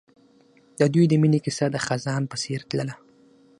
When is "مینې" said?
1.21-1.39